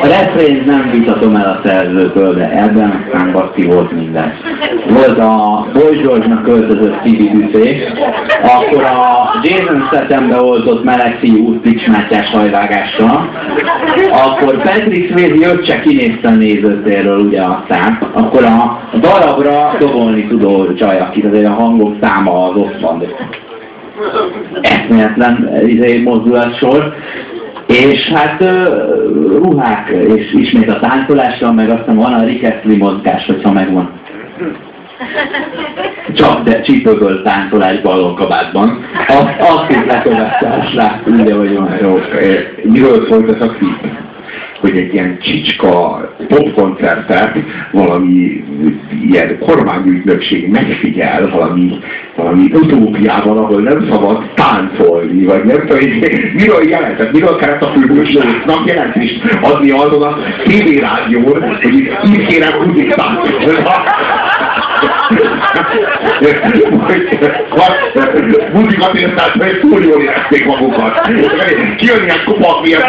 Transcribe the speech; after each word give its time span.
A 0.00 0.06
refrént 0.06 0.66
nem 0.66 0.90
vitatom 0.90 1.36
el 1.36 1.50
a 1.50 1.68
szerzőtől, 1.68 2.34
de 2.34 2.50
ebben 2.50 3.04
aztán 3.04 3.32
baszki 3.32 3.66
volt 3.66 3.92
minden. 3.92 4.32
Volt 4.88 5.18
a 5.18 5.66
Boy 5.72 5.96
George-nak 5.96 6.42
költözött 6.42 7.02
Tibi 7.02 7.28
Büfé, 7.28 7.88
akkor 8.42 8.82
a 8.84 9.30
Jason 9.42 9.86
Stathambe 9.86 10.42
oltott 10.42 10.84
meleg 10.84 11.18
fiú 11.18 11.60
Pics 11.60 11.86
Mátyás 11.86 12.30
hajvágással, 12.30 13.30
akkor 14.12 14.62
Patrick 14.62 15.08
Swayze 15.10 15.48
Jöccse 15.48 15.80
kinézte 15.80 16.28
a 16.28 16.34
nézőtérről 16.34 17.18
ugye 17.18 17.42
aztán, 17.42 17.98
akkor 18.12 18.44
a 18.44 18.80
darabra 19.00 19.76
dobolni 19.78 20.26
tudó 20.26 20.74
csaj, 20.74 20.98
akit 20.98 21.24
azért 21.24 21.46
a 21.46 21.54
hangok 21.54 21.94
száma 22.00 22.48
az 22.48 22.56
ott 22.56 22.80
van. 22.80 23.02
Eszméletlen 24.60 25.50
izé, 25.66 26.02
mozdulatsor. 26.02 26.94
És 27.68 28.12
hát 28.14 28.44
ruhák, 29.42 29.88
és 29.88 30.32
ismét 30.32 30.70
a 30.70 30.80
táncolással, 30.80 31.52
meg 31.52 31.70
aztán 31.70 31.96
van 31.96 32.12
a 32.12 32.24
Rikeszli 32.24 32.76
mozgás, 32.76 33.26
hogyha 33.26 33.52
megvan. 33.52 33.90
Csak 36.14 36.42
de 36.42 36.60
csípőből 36.60 37.22
táncolás 37.22 37.80
ballonkabátban. 37.80 38.84
Azt, 39.08 39.50
azt 39.50 39.70
is 39.70 39.86
lekövetás 39.86 40.74
rá, 40.74 41.00
ugye, 41.06 41.34
hogy 41.34 41.52
jó. 41.80 41.98
Miről 42.62 43.06
szólt 43.10 43.34
ez 43.34 43.40
a 43.40 43.48
klip? 43.48 44.07
Hogy 44.60 44.76
egy 44.76 44.92
ilyen 44.94 45.18
csicska 45.20 46.00
popkoncertet 46.28 47.38
valami 47.72 48.44
ilyen 49.10 49.38
kormányügynökség 49.38 50.48
megfigyel 50.48 51.30
valami, 51.30 51.78
valami 52.16 52.50
utópiában, 52.52 53.38
ahol 53.38 53.60
nem 53.60 53.88
szabad 53.90 54.30
táncolni, 54.34 55.24
vagy 55.24 55.44
nem 55.44 55.66
tudom, 55.66 55.84
miről 56.34 56.68
jelentett, 56.68 57.12
miről 57.12 57.36
kellett 57.36 57.62
a 57.62 57.72
főhősnek 57.72 58.26
jelentést 58.64 59.22
adni 59.42 59.70
azon 59.70 60.02
a 60.02 60.18
tévérádión, 60.44 61.58
hogy 61.62 61.74
itt 62.04 62.26
kérem 62.26 62.52
úgy 62.68 62.94
táncolni. 62.96 64.17
Buzikat 68.52 68.94
értett, 68.94 69.34
mert 69.34 69.60
túl 69.60 69.84
jól 69.84 70.02
érezték 70.02 70.46
magukat. 70.46 71.00
Kijönni 71.76 72.04
ilyen 72.04 72.24
kopak, 72.24 72.68
ilyen 72.68 72.82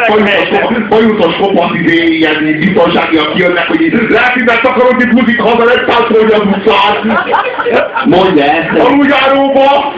bajutos 0.90 1.36
kopak, 1.36 1.76
izé, 1.84 2.04
ilyen 2.04 2.58
biztonságiak 2.60 3.34
kijönnek, 3.34 3.68
hogy 3.68 3.94
lehet, 4.10 4.34
hogy 4.34 4.44
akarod 4.64 5.02
itt 5.02 5.14
buzik 5.14 5.42
haza, 5.42 5.64
nem 5.64 5.86
táncolni 5.86 6.32
az 6.32 6.42
utcán. 6.42 7.20
Mondja 8.06 8.44
ezt. 8.44 8.88
Aluljáróba. 8.88 9.94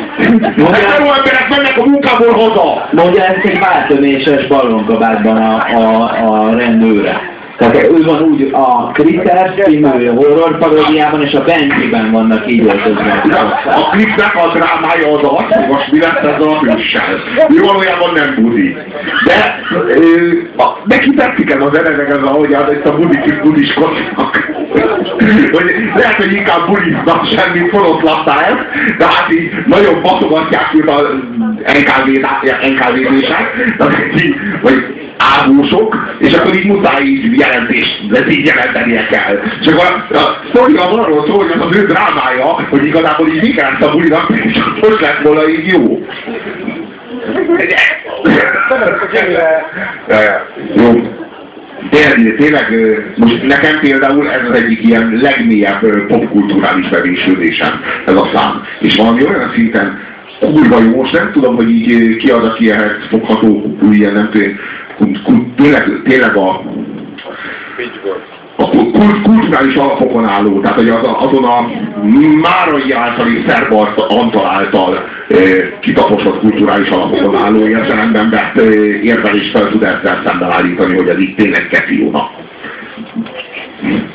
Ezeró 0.71 1.13
emberek 1.13 1.49
mennek 1.49 1.77
a 1.77 1.85
munkából 1.85 2.33
haza. 2.33 2.89
Mondja 2.91 3.23
ezt 3.23 3.45
egy 3.45 3.59
váltöméses 3.59 4.47
ballonkabátban 4.47 5.37
a, 5.37 5.55
a, 5.75 6.03
a 6.29 6.55
rendőre. 6.55 7.30
Tehát 7.61 7.83
ő 7.83 8.03
van 8.03 8.21
úgy 8.21 8.49
a 8.51 8.91
Critter 8.91 9.53
című 9.59 10.07
horror 10.07 10.57
paródiában, 10.57 11.21
és 11.21 11.33
a 11.33 11.43
Benjiben 11.43 12.11
vannak 12.11 12.51
így 12.51 12.65
öltözve. 12.65 13.23
A 13.65 13.89
klipnek 13.89 14.35
a 14.35 14.51
drámája 14.53 15.17
az 15.17 15.23
az, 15.23 15.55
hogy 15.55 15.67
most 15.67 15.91
mi 15.91 15.99
lesz 15.99 16.23
ezzel 16.23 16.47
a 16.47 16.59
hőssel. 16.59 17.19
Ő 17.49 17.59
valójában 17.61 18.13
nem 18.13 18.35
buzi. 18.43 18.75
De 19.25 19.59
neki 20.85 21.09
tetszik 21.13 21.51
ez 21.51 21.61
az 21.61 21.77
eredeg, 21.77 22.09
ez 22.09 22.23
ahogy 22.23 22.53
az 22.53 22.71
ezt 22.71 22.85
a 22.85 22.95
budik 22.95 23.41
budiskodnak. 23.41 24.49
hogy 25.51 25.73
lehet, 25.95 26.15
hogy 26.15 26.33
inkább 26.33 26.65
buliznak 26.67 27.25
semmi 27.25 27.69
forrott 27.69 28.01
lattál, 28.01 28.65
de 28.97 29.05
hát 29.05 29.33
így 29.33 29.51
nagyon 29.65 30.01
baszogatják 30.01 30.73
őt 30.75 30.89
a 30.89 31.01
NKV-zések, 32.67 33.75
vagy 34.61 35.01
ágósok, 35.41 36.15
és 36.19 36.33
akkor 36.33 36.55
így 36.55 36.65
muszáj 36.65 37.03
így 37.03 37.39
jelentést, 37.39 38.07
de 38.09 38.29
így 38.29 38.45
jelentenie 38.45 39.07
kell. 39.07 39.39
Akkor 39.65 39.85
a, 39.85 40.15
a 40.15 40.39
sztori 40.49 40.75
az 40.75 40.97
arról 40.97 41.25
szól, 41.27 41.37
hogy 41.37 41.51
az 41.59 41.65
az 41.65 41.77
ő 41.77 41.85
drámája, 41.85 42.67
hogy 42.69 42.85
igazából 42.85 43.27
így 43.27 43.41
mi 43.41 43.49
kellett 43.49 43.81
a 43.81 43.91
bulinak, 43.91 44.29
és 44.43 44.59
most 44.81 45.01
lett 45.01 45.21
volna 45.23 45.49
így 45.49 45.67
jó. 45.67 46.05
Jó. 50.75 51.19
Tényleg, 51.89 52.35
tényleg, 52.37 52.65
most 53.15 53.43
nekem 53.43 53.79
például 53.79 54.29
ez 54.29 54.49
az 54.49 54.55
egyik 54.55 54.83
ilyen 54.83 55.19
legmélyebb 55.21 56.07
popkulturális 56.07 56.89
bevésődésem, 56.89 57.81
ez 58.05 58.15
a 58.15 58.29
szám. 58.33 58.63
És 58.79 58.95
valami 58.95 59.25
olyan 59.27 59.51
szinten 59.55 59.99
kurva 60.39 60.81
jó, 60.81 60.95
most 60.95 61.13
nem 61.13 61.31
tudom, 61.31 61.55
hogy 61.55 61.69
így 61.69 62.15
ki 62.15 62.29
az, 62.29 62.43
aki 62.43 62.71
ehhez 62.71 62.91
fogható, 63.09 63.77
ilyen 63.91 64.13
nem 64.13 64.29
tudom, 64.31 64.59
tényleg, 65.55 66.01
tényleg 66.03 66.35
a, 66.35 66.61
a 68.55 68.69
kulturális 69.23 69.75
alapokon 69.75 70.27
álló, 70.27 70.59
tehát 70.59 70.77
hogy 70.77 70.89
az, 70.89 71.03
azon 71.03 71.43
a 71.43 71.69
Márai 72.41 72.91
általi 72.91 73.43
szerb 73.47 73.73
Antal 74.07 74.45
által 74.45 75.03
e, 75.29 75.35
kitaposott 75.79 76.39
kulturális 76.39 76.89
alapokon 76.89 77.35
álló 77.35 77.67
értelemben 77.67 78.29
vett 78.29 78.57
e, 78.57 78.63
érvelést 79.01 79.51
fel 79.51 79.69
tud 79.69 79.83
ezzel 79.83 80.21
szemben 80.25 80.51
állítani, 80.51 80.95
hogy 80.95 81.07
ez 81.07 81.19
itt 81.19 81.37
tényleg 81.37 81.67
keci 81.67 82.11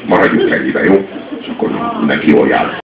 Maradjunk 0.06 0.50
ennyibe, 0.50 0.84
jó? 0.84 1.08
És 1.40 1.46
akkor 1.46 1.70
neki 2.06 2.30
jól 2.30 2.48
jár. 2.48 2.66